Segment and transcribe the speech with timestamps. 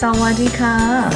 [0.00, 1.12] Sawadika.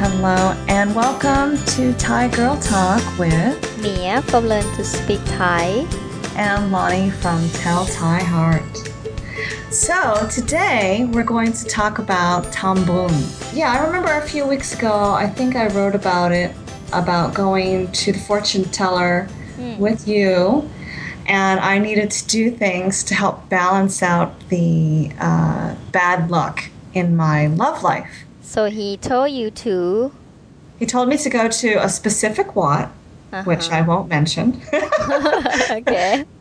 [0.00, 5.86] Hello and welcome to Thai Girl Talk with Mia from Learn to Speak Thai.
[6.34, 8.78] And Lonnie from Tell Thai Heart.
[9.70, 13.12] So today we're going to talk about Tambun.
[13.54, 16.52] Yeah, I remember a few weeks ago, I think I wrote about it,
[16.92, 19.78] about going to the fortune teller mm.
[19.78, 20.68] with you
[21.26, 27.16] and I needed to do things to help balance out the uh, bad luck in
[27.16, 28.24] my love life.
[28.42, 30.12] so he told you to
[30.78, 32.90] He told me to go to a specific Wat,
[33.32, 33.44] uh-huh.
[33.44, 34.60] which I won't mention.
[35.70, 36.24] okay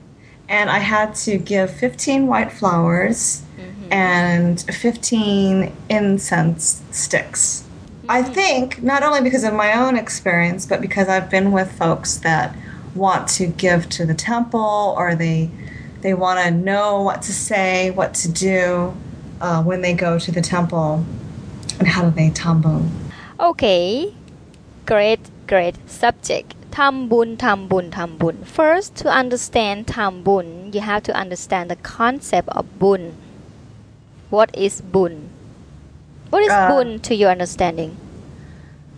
[0.50, 3.94] and I had to give 15 white flowers mm-hmm.
[3.94, 7.64] and 15 incense sticks.
[8.10, 8.34] I mm-hmm.
[8.34, 12.56] think not only because of my own experience, but because I've been with folks that
[12.96, 15.52] want to give to the temple or they
[16.02, 18.96] they want to know what to say, what to do
[19.42, 21.06] uh, when they go to the temple
[21.80, 22.90] and how do they tambun.
[23.40, 24.14] Okay,
[24.86, 26.56] great, great subject.
[26.72, 28.46] Tambun, tambun, tambun.
[28.46, 33.16] First, to understand tambun, you have to understand the concept of bun.
[34.30, 35.30] What is bun?
[36.30, 37.98] What is uh, bun to your understanding?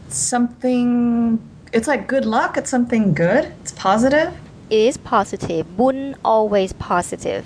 [0.09, 1.39] Something.
[1.71, 2.57] It's like good luck.
[2.57, 3.53] It's something good.
[3.61, 4.33] It's positive.
[4.69, 5.77] It is positive.
[5.77, 7.45] Bun always positive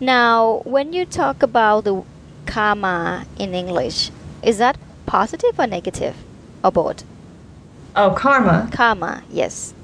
[0.00, 2.02] now when you talk about the
[2.46, 4.10] karma in English
[4.42, 6.14] is that positive or negative
[6.64, 7.04] or both
[7.96, 8.68] Oh, karma.
[8.72, 9.74] karma yes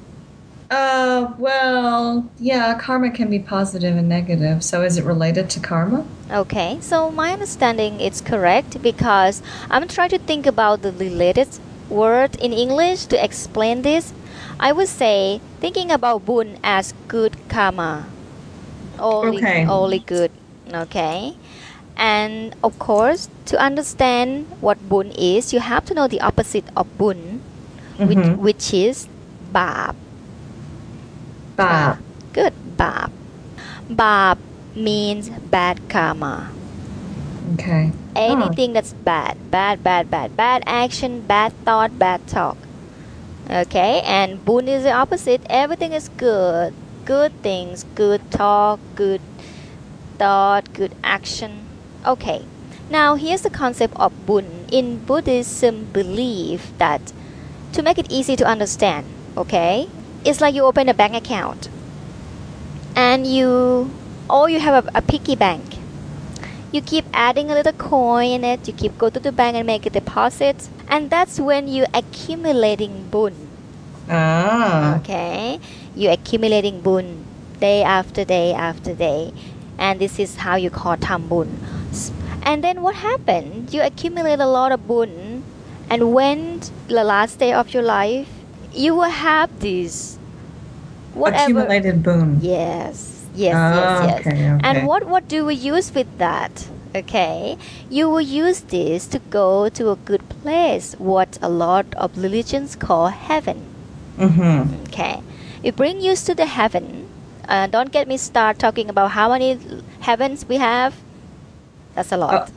[0.71, 4.65] Uh, well, yeah, karma can be positive and negative.
[4.65, 6.03] So is it related to karma?
[6.33, 11.49] Okay, so my understanding is correct because I'm trying to think about the related
[11.91, 14.13] word in English to explain this.
[14.59, 18.07] I would say thinking about bun as good karma.
[18.99, 19.67] Only, Okay.
[19.67, 20.31] only good.
[20.73, 21.37] Okay.
[21.97, 26.87] And of course, to understand what bun is, you have to know the opposite of
[26.99, 27.41] bun,
[27.99, 28.39] which, Mhm.
[28.39, 29.07] which is
[29.53, 29.95] bab.
[31.57, 31.99] Ba.
[32.33, 33.11] Good, bab.
[33.89, 34.39] Bab
[34.75, 36.51] means bad karma.
[37.55, 37.93] Okay.
[38.17, 42.57] anything that's bad bad bad bad bad action bad thought bad talk
[43.51, 46.73] okay and bun is the opposite everything is good
[47.05, 49.21] good things good talk good
[50.19, 51.67] thought good action.
[52.07, 52.45] Okay
[52.91, 54.67] now here's the concept of bun.
[54.71, 57.13] In buddhism belief that
[57.73, 59.07] to make it easy to understand
[59.37, 59.89] okay
[60.25, 61.69] it's like you open a bank account
[62.97, 63.91] and you
[64.31, 65.77] or you have a, a piggy bank.
[66.73, 69.67] You keep adding a little coin in it you keep go to the bank and
[69.67, 73.54] make a deposit and that's when you accumulating bun
[74.09, 74.97] Ah.
[74.99, 75.59] okay
[75.95, 77.25] you accumulating bun
[77.61, 79.33] day after day after day
[79.79, 81.49] and this is how you call tambun
[82.43, 85.43] and then what happened you accumulate a lot of bun
[85.89, 88.29] and when the last day of your life
[88.75, 90.19] you will have this
[91.15, 92.39] whatever Accumulated boon.
[92.43, 94.21] Yes, yes, Ah, yes, yes.
[94.27, 94.61] okay, okay.
[94.67, 96.67] And what what do we use with that?
[96.95, 97.57] Okay,
[97.91, 102.75] you will use this to go to a good place, what a lot of religions
[102.75, 103.74] call heaven.
[104.19, 104.85] Mm-hmm.
[104.89, 105.23] Okay,
[105.63, 107.09] it bring you to the heaven.
[107.49, 109.59] Uh, don't get me start talking about how many
[110.01, 110.95] heavens we have.
[111.95, 112.51] That's a lot.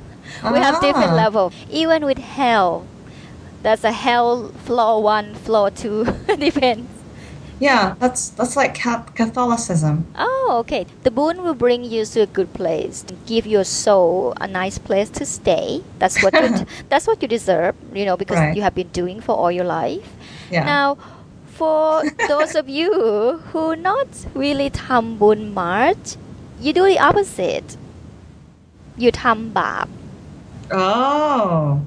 [0.44, 1.16] we have different ah.
[1.16, 1.52] level.
[1.70, 2.86] Even with hell,
[3.64, 6.06] that's a hell floor one, floor two,
[6.40, 6.88] depends.
[7.60, 10.06] Yeah, that's that's like Catholicism.
[10.16, 10.86] Oh, okay.
[11.04, 15.10] The boon will bring you to a good place, give your soul a nice place
[15.18, 15.82] to stay.
[15.98, 18.56] That's what you that's what you deserve, you know, because Right.
[18.56, 20.06] you have been doing for all your life.
[20.52, 20.66] Yeah.
[20.66, 20.98] Now,
[21.59, 22.91] for those of you
[23.49, 24.09] who not
[24.43, 26.05] really ทำบุญ much,
[26.65, 27.69] you do the opposite.
[29.03, 29.87] You ทำบาป
[30.73, 31.81] oh.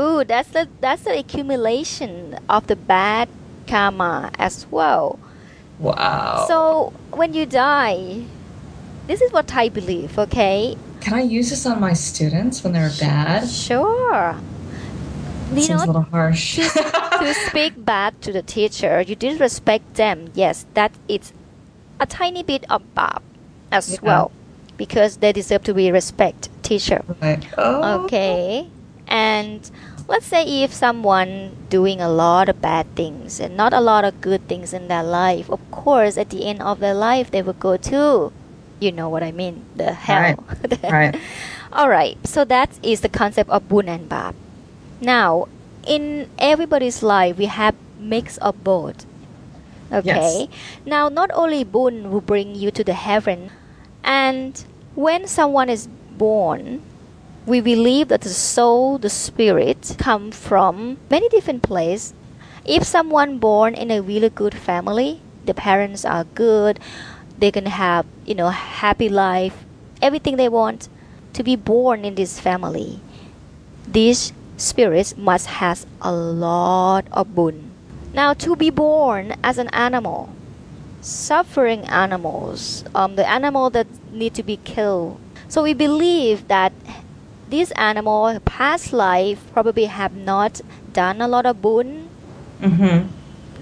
[0.00, 2.12] Ooh, that's the that's the accumulation
[2.54, 3.26] of the bad
[3.70, 4.14] karma
[4.46, 5.06] as well.
[5.86, 6.44] Wow.
[6.50, 6.58] So
[7.18, 8.00] when you die,
[9.08, 10.76] this is what I believe, okay?
[11.00, 13.48] can I use this on my students when they're bad?
[13.48, 14.36] Sure.
[15.53, 16.55] You Seems a little harsh.
[16.57, 20.29] to, to speak bad to the teacher, you disrespect them.
[20.33, 21.31] Yes, that is
[21.99, 23.19] a tiny bit of bad
[23.71, 23.99] as Yeah.
[24.01, 24.31] well,
[24.77, 27.03] because they deserve to be respect teacher.
[27.21, 27.45] Right.
[27.57, 28.03] Oh.
[28.05, 28.67] Okay.
[29.07, 29.69] And
[30.07, 34.19] let's say if someone doing a lot of bad things and not a lot of
[34.21, 37.53] good things in their life, of course at the end of their life they will
[37.53, 38.33] go to
[38.81, 40.43] you know what I mean, the hell.
[40.83, 41.15] Right.
[41.71, 42.17] All right.
[42.27, 44.35] So that is the concept of bun and bab.
[45.01, 45.47] Now,
[45.85, 49.05] in everybody's life we have mix of both.
[49.91, 50.49] Okay.
[50.85, 53.51] Now, not only bun will bring you to the heaven,
[54.03, 54.63] and
[54.95, 55.87] when someone is
[56.17, 56.81] born,
[57.45, 62.13] we believe that the soul, the spirit, come from many different places.
[62.65, 66.79] If someone born in a really good family, the parents are good,
[67.37, 69.63] they can have you know happy life,
[70.01, 70.89] everything they want.
[71.33, 73.01] To be born in this family,
[73.85, 77.71] these spirits must has a lot of boon.
[78.13, 80.29] Now, to be born as an animal,
[81.01, 85.19] suffering animals, um, the animal that need to be killed.
[85.47, 86.71] So we believe that
[87.49, 90.61] this animal past life probably have not
[90.93, 92.09] done a lot of boon.
[92.61, 93.07] Mm-hmm.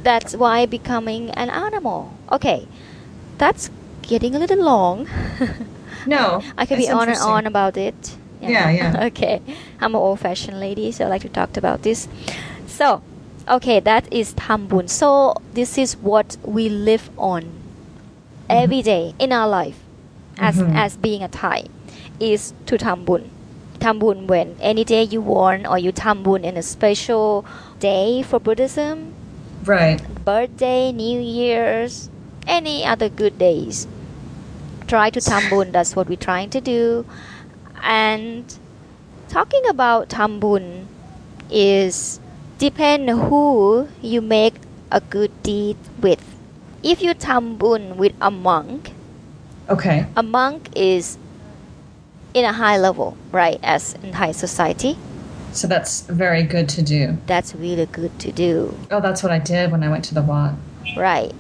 [0.03, 2.13] That's why becoming an animal.
[2.31, 2.67] Okay,
[3.37, 3.69] that's
[4.01, 5.07] getting a little long.
[6.05, 6.43] No.
[6.57, 8.17] I could be on and on about it.
[8.49, 9.05] Yeah, yeah.
[9.11, 9.41] okay,
[9.79, 12.07] I'm an old-fashioned lady, so I like to talk about this.
[12.67, 13.01] So,
[13.47, 14.89] okay, that is tambun.
[14.89, 17.51] So this is what we live on
[18.49, 19.79] every day in our life,
[20.37, 20.75] as Mhm.
[20.75, 21.65] as being a Thai,
[22.19, 23.29] is to tambun.
[23.79, 27.45] Tambun when any day you want, or you tambun in a special
[27.79, 29.13] day for Buddhism,
[29.65, 29.99] Right.
[30.25, 32.09] birthday, New Year's,
[32.47, 33.87] any other good days.
[34.87, 35.71] Try to tambun.
[35.71, 37.05] That's what we're trying to do.
[37.83, 38.45] And
[39.29, 40.85] talking about tambun
[41.51, 42.19] is
[42.57, 44.55] depend who you make
[44.91, 46.23] a good deed with.
[46.81, 48.93] If you tambun with a monk,
[49.69, 50.05] Okay.
[50.15, 51.17] a monk is
[52.33, 53.59] in a high level, right?
[53.63, 54.97] As in high society,
[55.53, 57.17] So that's very good to do.
[57.27, 58.73] that's really good to do.
[58.89, 60.55] Oh, that's what I did when I went to the Wat.
[60.97, 61.31] Right.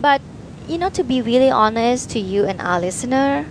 [0.00, 0.20] But
[0.68, 3.46] you know, to be really honest to you and our listener,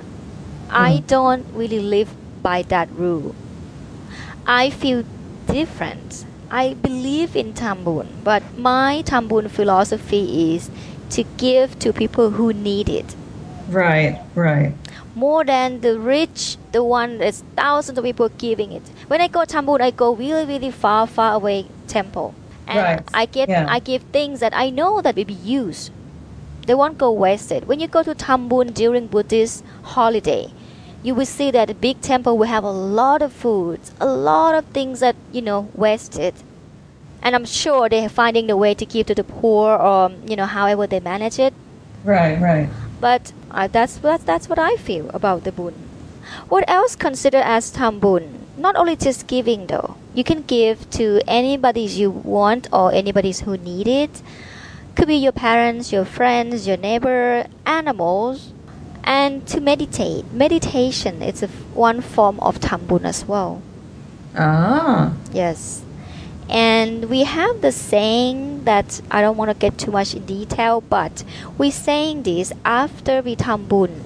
[0.70, 1.08] I Mm.
[1.08, 2.10] don't really live
[2.44, 3.34] by that rule.
[4.46, 5.04] I feel
[5.48, 6.26] different.
[6.50, 10.70] I believe in Tambun, but my Tambun philosophy is
[11.12, 13.16] to give to people who need it.
[13.70, 14.74] Right, right.
[15.16, 18.84] More than the rich, the one that's thousands of people giving it.
[19.08, 22.34] When I go Tambun, I go really, really far, far away temple.
[22.68, 23.02] And Right.
[23.14, 23.66] I get Yeah.
[23.68, 25.92] I give things that I know that will be used.
[26.68, 27.68] They won't go wasted.
[27.68, 30.52] When you go to Tambun during Buddhist holiday,
[31.08, 34.54] you will see that the big temple will have a lot of foods, a lot
[34.54, 36.34] of things that you know wasted.
[37.22, 40.46] And I'm sure they're finding the way to give to the poor, or you know,
[40.46, 41.54] however they manage it.
[42.04, 42.68] Right, right.
[43.00, 45.76] But uh, that's that's that's what I feel about the bun.
[46.50, 48.28] What else considered as tambun?
[48.58, 49.96] Not only just giving though.
[50.14, 54.22] You can give to anybody you want or anybody who need it.
[54.96, 58.52] Could be your parents, your friends, your neighbor, animals,
[59.08, 60.30] and to meditate.
[60.34, 63.62] Meditation is a, one form of tambun as well.
[64.36, 65.14] Ah.
[65.32, 65.82] Yes.
[66.50, 70.82] And we have the saying that I don't want to get too much in detail,
[70.82, 71.24] but
[71.58, 74.04] we're saying this after we tambun.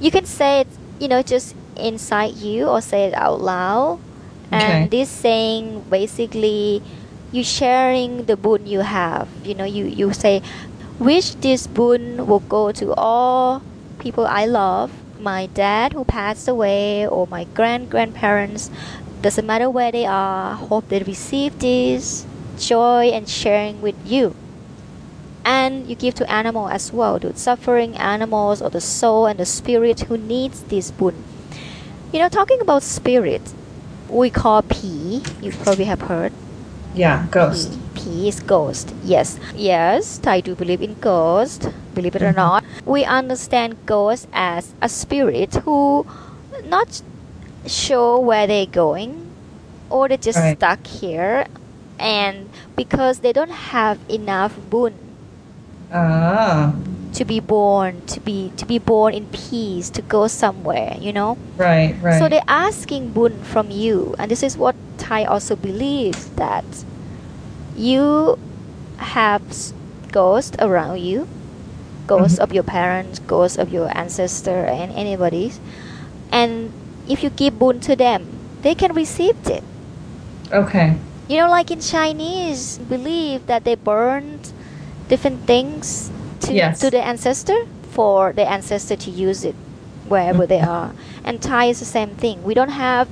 [0.00, 4.00] You can say it, you know, just inside you or say it out loud.
[4.46, 4.56] Okay.
[4.56, 6.82] And this saying basically
[7.30, 9.28] you sharing the boon you have.
[9.44, 10.42] You know, you, you say,
[10.98, 13.62] wish this boon will go to all
[14.00, 18.70] people I love, my dad who passed away or my grand grandparents
[19.20, 22.26] doesn't matter where they are, hope they receive this
[22.58, 24.34] joy and sharing with you.
[25.44, 29.46] And you give to animal as well, to suffering animals or the soul and the
[29.46, 31.24] spirit who needs this boon.
[32.12, 33.42] You know, talking about spirit,
[34.08, 35.22] we call P.
[35.40, 36.32] You probably have heard.
[36.94, 37.78] Yeah, ghost.
[37.94, 38.00] P.
[38.00, 38.92] P is ghost.
[39.04, 39.38] Yes.
[39.54, 41.68] Yes, I do believe in ghost.
[41.94, 42.36] Believe it or Mhm.
[42.36, 42.64] not.
[42.90, 46.02] We understand ghost as a spirit who
[46.66, 47.02] not
[47.64, 49.30] sure where they're going
[49.88, 50.58] or they're just Right.
[50.58, 51.46] stuck here
[52.02, 54.94] and because they don't have enough boon
[55.92, 56.74] Ah.
[57.14, 61.38] to be born to be to be born in peace to go somewhere you know
[61.58, 62.18] Right, right.
[62.18, 66.64] so they're asking boon from you, and this is what Thai also believes that
[67.76, 68.38] you
[68.98, 69.42] have
[70.12, 71.26] ghosts around you,
[72.10, 72.44] ghosts Mhm.
[72.44, 75.60] of your parents, ghosts of your ancestor, and anybody's,
[76.34, 76.72] and
[77.06, 78.26] if you give boon to them,
[78.62, 79.62] they can receive it.
[80.52, 80.98] okay.
[81.30, 84.50] You know, like in Chinese, believe that they burned
[85.06, 86.10] different things
[86.42, 86.82] to, Yes.
[86.82, 89.54] to the ancestor for the ancestor to use it
[90.10, 90.90] wherever they are.
[91.22, 92.42] And Thai is the same thing.
[92.42, 93.06] We don't have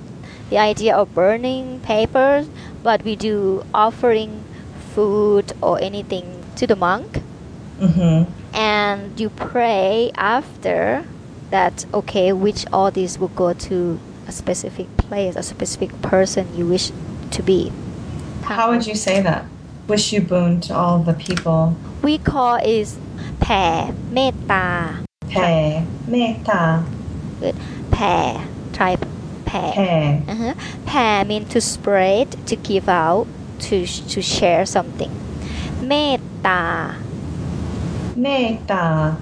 [0.51, 2.51] the idea of burning papers,
[2.83, 4.43] but we do offering
[4.95, 7.23] food or anything to the monk.
[7.79, 11.06] Mm-hmm And you pray after
[11.50, 16.66] that, okay, which all these will go to a specific place, a specific person you
[16.68, 16.92] wish
[17.32, 17.72] to be.
[18.44, 19.46] How would you say that?
[19.88, 21.76] Wish you boon to all the people.
[22.04, 22.90] we call is
[23.42, 23.64] แผ่
[24.14, 24.68] เมตตา
[25.34, 25.84] Pay.
[26.14, 26.62] Meta.
[27.42, 27.56] Good.
[27.94, 28.16] แผ่
[28.76, 28.94] try
[29.46, 29.94] แผ่ แผ่
[30.32, 30.54] uh-huh.
[30.88, 33.26] แผ่ mean to spread to give out
[33.66, 33.76] to
[34.12, 35.14] to share something
[35.88, 36.64] เมตตา
[38.19, 39.17] Meta.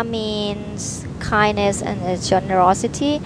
[0.00, 0.08] Oh.
[0.08, 3.20] Means kindness and generosity.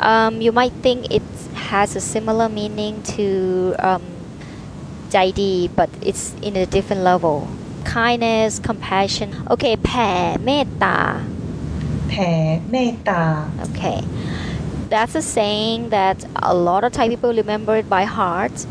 [0.00, 1.22] Um, you might think it
[1.54, 4.02] has a similar meaning to um,
[5.10, 7.48] Jaidi, but it's in a different level.
[7.84, 9.34] Kindness, compassion.
[9.50, 11.20] Okay, pa meta.
[12.08, 13.50] Pa meta.
[13.68, 14.02] Okay.
[14.88, 18.66] That's a saying that a lot of Thai people remember it by heart.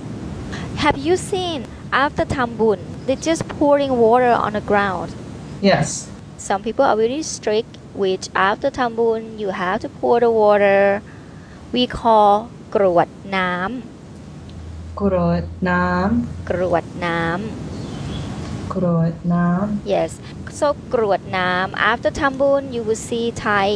[0.77, 5.10] Have you seen after Tambun, they're just pouring water on the ground?
[5.60, 5.88] yes
[6.38, 11.02] Some people are very strict, which after Tambun, you have to pour the water.
[11.72, 12.32] We call
[12.74, 13.52] กรวดน้
[15.00, 15.84] กรวดน้
[16.20, 17.20] ำกรวดน้
[17.96, 20.10] ำกรวดน้ ำ Yes.
[20.58, 23.68] So กรวดน้ำ After Tambun, you will see Thai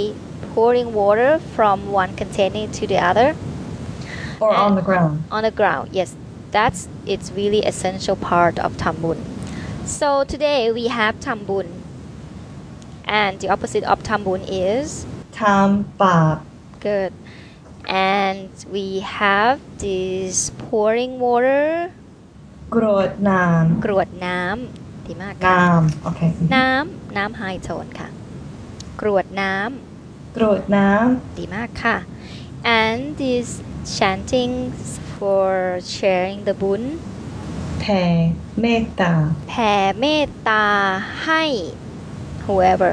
[0.53, 5.87] pouring water from one container to the other.ำ or on the ground on the ground
[5.99, 6.11] yes
[6.55, 6.81] that's
[7.13, 9.19] it's really essential part of tambun
[9.99, 11.67] so today we have tambun
[13.21, 14.87] and the opposite of tambun is
[15.41, 16.37] ทำบาป
[16.85, 17.13] good
[18.11, 18.87] and we
[19.19, 21.69] have this pouring water
[22.75, 23.45] กรวดน้
[23.85, 26.21] กรวดน้ำดีมาก ำ ค่ะ น้ำโอเค
[26.55, 28.09] น้ำน้ำไฮโทนค่ะ
[29.01, 29.55] กรวดน้
[30.37, 31.97] กรวดน้ ำดีมากค่ะ
[32.79, 33.49] and this
[33.97, 34.53] chanting
[35.15, 35.49] for
[35.97, 36.83] sharing the bun
[37.33, 38.05] ำแผ่
[38.61, 39.13] เมตตา
[39.49, 40.65] แผ่เมตตา
[41.25, 41.45] ให้
[42.45, 42.93] whoever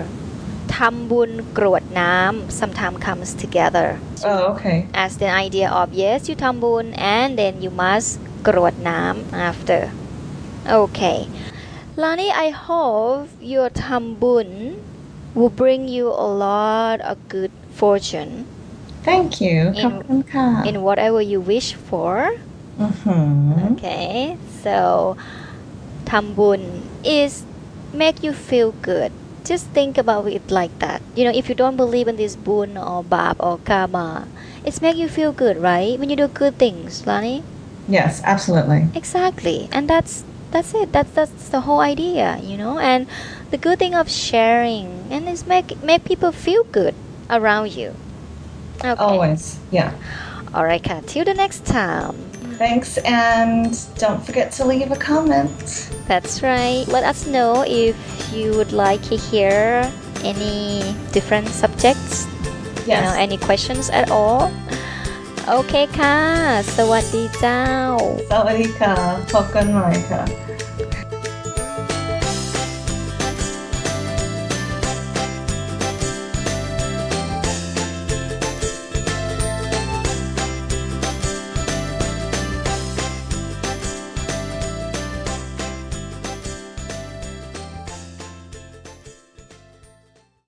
[0.75, 3.88] ทำบุญกรวดน้ำ sometimes comes together
[4.29, 6.86] oh okay as the idea of yes you ทำบุญ
[7.17, 8.10] and then you must
[8.48, 9.82] กรวดน้ำ after
[10.82, 11.20] okay
[12.01, 14.50] Lani I hope your ทำบุญ
[15.38, 18.32] will bring you a lot of good fortune
[19.02, 19.75] Thank you.
[19.75, 20.25] In,
[20.66, 22.30] in whatever you wish for.
[22.78, 23.75] Mm-hmm.
[23.75, 24.38] Okay.
[24.62, 25.16] So,
[26.04, 27.44] tambun is
[27.92, 29.12] make you feel good.
[29.44, 31.02] Just think about it like that.
[31.16, 34.28] You know, if you don't believe in this boon or bab or karma,
[34.64, 35.99] it's make you feel good, right?
[35.99, 37.42] When you do good things, Lani.
[37.88, 38.87] Yes, absolutely.
[38.94, 40.92] Exactly, and that's that's it.
[40.92, 42.78] That's that's the whole idea, you know.
[42.78, 43.09] And
[43.50, 46.94] the good thing of sharing and is make make people feel good
[47.28, 47.99] around you.
[48.84, 48.96] Okay.
[49.08, 49.91] always yeah
[50.56, 51.06] All right, Kat.
[51.12, 52.15] Till the next time.
[52.58, 53.70] thanks and
[54.03, 55.67] don't forget to leave a comment
[56.12, 56.86] That's right.
[56.88, 57.96] Let us know if
[58.34, 59.86] you would like to hear
[60.24, 62.25] any different subjects,
[62.88, 64.41] you know, yes any questions at all.
[65.50, 66.17] โอเคค่ะ
[66.77, 67.63] สวัสดีเจ้า
[68.32, 68.94] สวัสดีค่ะ
[69.34, 70.22] พบกันใหม่ค่ะ